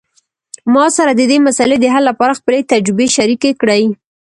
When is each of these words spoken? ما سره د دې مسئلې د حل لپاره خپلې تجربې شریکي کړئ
ما 0.73 0.85
سره 0.97 1.11
د 1.15 1.21
دې 1.31 1.37
مسئلې 1.47 1.77
د 1.81 1.85
حل 1.93 2.03
لپاره 2.11 2.37
خپلې 2.39 2.59
تجربې 2.71 3.07
شریکي 3.15 3.51
کړئ 3.61 3.83